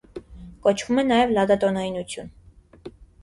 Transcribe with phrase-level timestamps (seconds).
[0.67, 2.33] Կոչվում է նաև լադատոնայնություն։